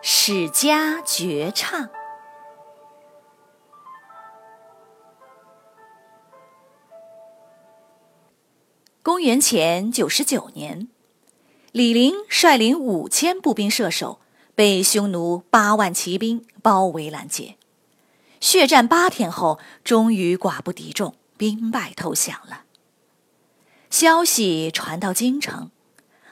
[0.00, 1.86] 史家绝唱》。
[9.02, 10.88] 公元前九十九年，
[11.72, 14.20] 李陵率领五千步兵射手，
[14.54, 17.56] 被匈奴八万骑兵包围拦截，
[18.40, 22.62] 血战八天后，终于寡不敌众，兵败投降了。
[23.90, 25.70] 消息传到京城。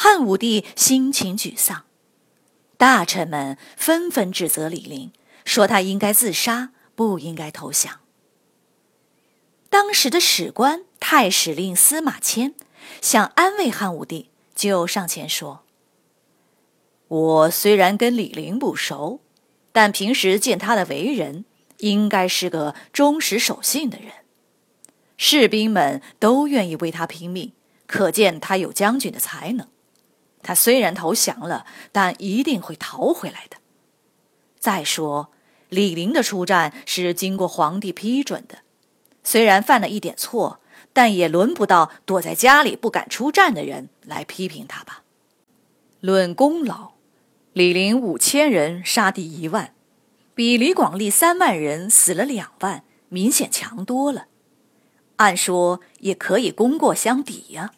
[0.00, 1.82] 汉武帝心情沮丧，
[2.78, 5.12] 大臣们纷纷指责李陵，
[5.44, 8.00] 说他应该自杀，不应该投降。
[9.68, 12.54] 当时的史官太史令司马迁
[13.02, 15.64] 想安慰汉武帝，就上前说
[17.08, 19.20] ：“我虽然跟李陵不熟，
[19.72, 21.44] 但平时见他的为人，
[21.78, 24.12] 应该是个忠实守信的人，
[25.16, 27.52] 士兵们都愿意为他拼命，
[27.88, 29.66] 可见他有将军的才能。”
[30.48, 33.58] 他虽然投降了，但一定会逃回来的。
[34.58, 35.30] 再说，
[35.68, 38.60] 李陵的出战是经过皇帝批准的，
[39.22, 40.60] 虽然犯了一点错，
[40.94, 45.02] 但也轮不到躲在家里不敢出战的人来批评他吧。
[46.00, 46.92] 论功劳，
[47.52, 49.74] 李陵五千人杀敌一万，
[50.34, 54.28] 比李广利三万人死了两万，明显强多了。
[55.16, 57.72] 按说也可以功过相抵呀。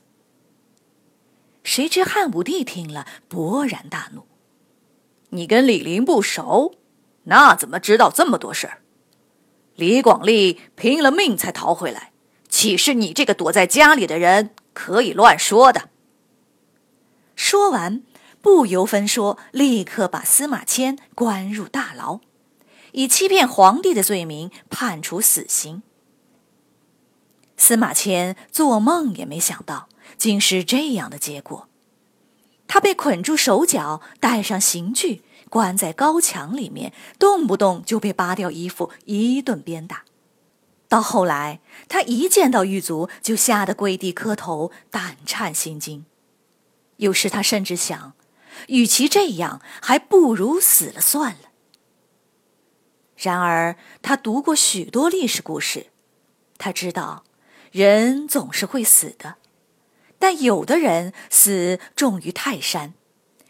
[1.62, 4.26] 谁知汉武帝听了，勃然大怒
[5.30, 6.74] ：“你跟李陵不熟，
[7.24, 8.78] 那怎么知道这么多事儿？
[9.74, 12.12] 李广利拼了命才逃回来，
[12.48, 15.90] 岂是你这个躲在家里的人可以乱说的？”
[17.36, 18.02] 说完，
[18.42, 22.20] 不由分说，立刻把司马迁关入大牢，
[22.92, 25.82] 以欺骗皇帝的罪名判处死刑。
[27.56, 29.88] 司马迁做梦也没想到。
[30.16, 31.68] 竟是这样的结果，
[32.66, 40.04] 他被捆住手脚，带上刑具，关在高墙里面，动不动就被扒掉衣服，一顿鞭打。
[40.88, 46.04] 到后来，他一见到狱卒就吓得跪地磕头，胆颤心惊。
[46.96, 48.14] 有时他甚至想，
[48.68, 51.50] 与其这样，还不如死了算了。
[53.16, 55.86] 然而，他读过许多历史故事，
[56.58, 57.24] 他知道，
[57.70, 59.36] 人总是会死的。
[60.20, 62.94] 但有的人死重于泰山，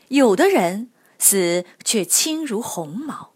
[0.08, 3.32] 有的人死却轻如鸿毛。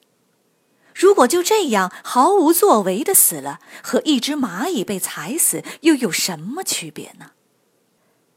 [0.94, 7.32] 如果就这样毫无作为的死了，和一只蚂蚁被踩死又有什么区别呢？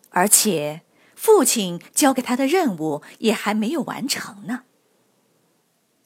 [0.09, 0.81] 而且
[1.15, 4.63] 父亲交给他的任务也还没有完成呢。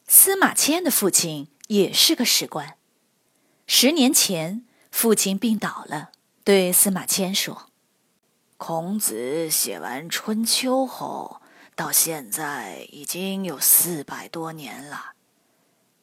[0.05, 2.75] 司马迁的父亲也是个史官，
[3.65, 6.11] 十年前父亲病倒了，
[6.43, 7.70] 对司马迁说。
[8.63, 11.41] 孔子写完《春秋》后，
[11.75, 15.13] 到现在已经有四百多年了。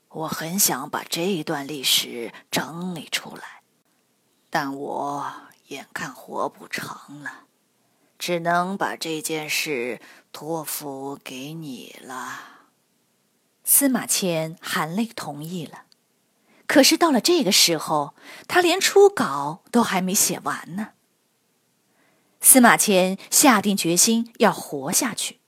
[0.08, 3.62] 我很想把这一段历史整理出来，
[4.50, 5.32] 但我
[5.68, 7.44] 眼看活不长了，
[8.18, 10.00] 只能把这件事
[10.32, 12.40] 托付给你了。
[13.62, 15.84] 司马迁含泪同意了。
[16.66, 18.16] 可是到了这个时候，
[18.48, 20.88] 他连初稿都还没写完呢。
[22.40, 25.40] 司马迁下定决心要活下去。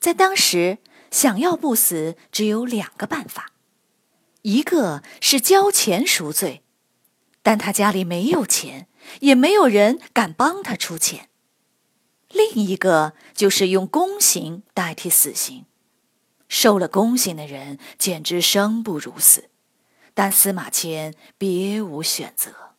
[0.00, 0.78] 在当时，
[1.10, 3.52] 想要不死，只有两个办法：
[4.42, 6.62] 一个是交钱赎罪，
[7.42, 8.88] 但他家里没有钱，
[9.20, 11.28] 也没有人敢帮他出钱；
[12.30, 15.66] 另一个就是用宫刑代替死刑。
[16.48, 19.50] 受了宫刑的人简直生不如死，
[20.14, 22.71] 但司马迁别无选择。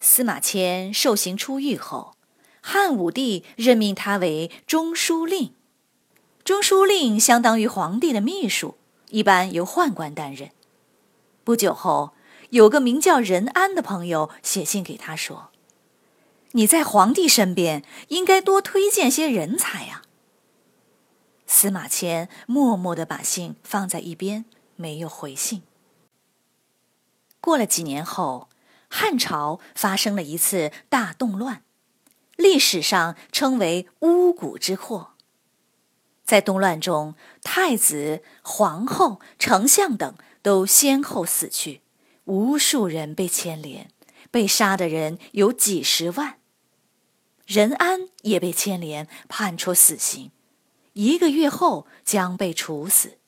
[0.00, 2.16] 司马迁受刑出狱后，
[2.62, 5.54] 汉武帝任命他为中书令。
[6.42, 8.76] 中书令相当于皇帝的秘书，
[9.10, 10.50] 一般由宦官担任。
[11.44, 12.14] 不久后，
[12.48, 15.50] 有个名叫任安的朋友写信给他说
[16.52, 20.02] ：“你在皇帝身边，应该多推荐些人才呀。”
[21.46, 24.46] 司马迁默默地把信放在一边，
[24.76, 25.62] 没有回信。
[27.40, 28.49] 过了几年后。
[28.90, 31.62] 汉朝发生了一次大动乱，
[32.36, 35.12] 历史上称为巫蛊之祸。
[36.24, 41.80] 在动乱中，太子、皇后、丞相等都先后死去，
[42.24, 43.90] 无数人被牵连，
[44.30, 46.38] 被杀的人有几十万。
[47.46, 50.30] 任安也被牵连，判处死刑，
[50.92, 53.18] 一个月后将被处死。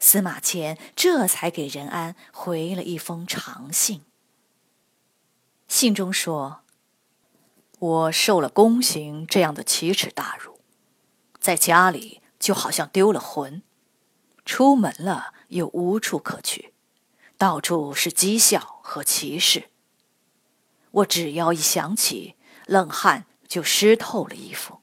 [0.00, 4.02] 司马迁这才给任安回了一封长信。
[5.74, 6.60] 信中说
[7.80, 10.60] ：“我受了宫刑这样的奇耻大辱，
[11.40, 13.60] 在家里就好像丢了魂，
[14.44, 16.74] 出门了又无处可去，
[17.36, 19.68] 到处是讥笑和歧视。
[20.92, 22.36] 我只要一想起，
[22.66, 24.78] 冷汗就湿透了衣服，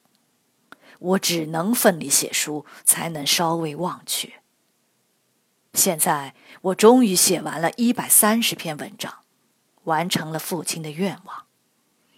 [0.99, 4.41] 我只能奋力写书，才能稍微忘却。”
[5.73, 9.20] 现在我终于写完了一百三十篇文章，
[9.83, 11.45] 完成了父亲的愿望，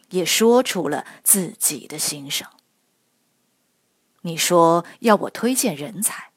[0.10, 2.48] 也说出了自己的心声。
[4.22, 6.32] 你说要我推荐人才，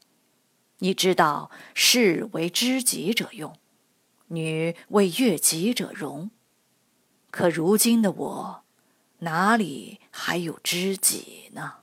[0.78, 3.56] 你知道士为知己者用，
[4.28, 6.30] 女为悦己者容。
[7.30, 8.64] 可如今的我，
[9.18, 11.74] 哪里还有知己呢？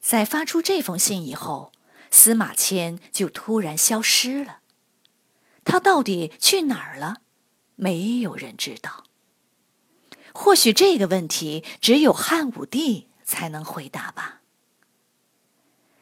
[0.00, 1.72] 在发出这封信以后。
[2.10, 4.60] 司马迁就突然消失了，
[5.62, 7.20] 他到底去哪儿了？
[7.78, 9.04] 没有人知道。
[10.34, 14.42] 或许这个问题只有汉武帝才能回答吧。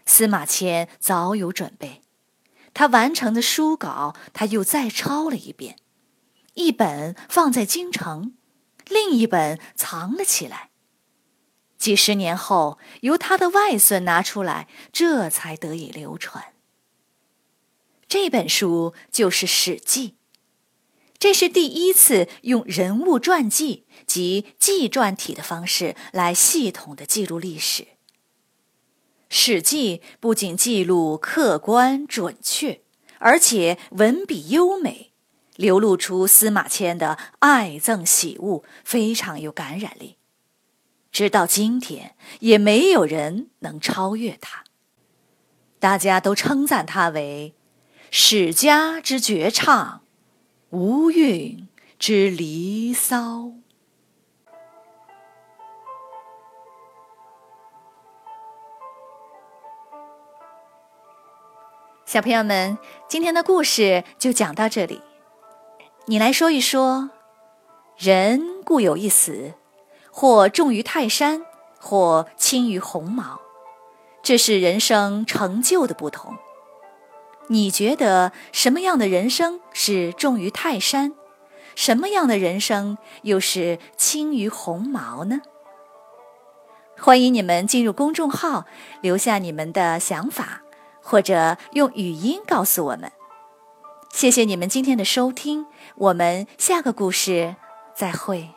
[0.05, 2.01] 司马迁早有准备，
[2.73, 5.77] 他完成的书稿他又再抄了一遍，
[6.55, 8.37] 一本放在京城，
[8.87, 10.71] 另一本藏了起来。
[11.77, 16.55] 几十年后，由他的外孙拿出来，这才得以流传。
[18.09, 20.11] 这本书就是《史记》，
[21.27, 27.83] 这是第一次用人物传记及纪传体的方式来系统的记录历史。
[29.29, 32.81] 《史记》不仅记录客观准确，
[33.19, 35.11] 而且文笔优美，
[35.57, 40.19] 流露出司马迁的爱憎喜恶，非常有感染力。
[41.11, 44.63] 直到今天，也没有人能超越他。
[45.81, 47.57] 大家都称赞他为
[48.13, 50.03] “史家之绝唱，
[50.77, 51.69] 无韵
[51.99, 53.51] 之离骚”。
[62.05, 62.77] 小朋友们，
[63.09, 65.01] 今天的故事就讲到这里。
[66.05, 67.09] 你来说一说，
[67.97, 69.55] 人固有一死。
[70.11, 71.45] 或重于泰山，
[71.79, 73.41] 或轻于鸿毛，
[74.23, 76.37] 这是人生成就的不同。
[77.49, 81.15] 你觉得什么样的人生是重于泰山？
[81.77, 85.43] 什么样的人生又是轻于鸿毛呢？
[86.99, 88.65] 欢迎你们进入公众号，
[89.03, 90.63] 留下你们的想法，
[91.03, 93.13] 或者用语音告诉我们。
[94.11, 95.67] 谢谢你们今天的收听，
[95.97, 97.55] 我们下个故事
[97.95, 98.56] 再会。